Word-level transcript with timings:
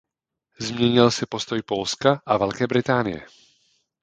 Změnil 0.59 1.11
se 1.11 1.25
postoj 1.25 1.61
Polska 1.61 2.21
a 2.25 2.37
Velké 2.37 2.67
Británie. 2.67 3.25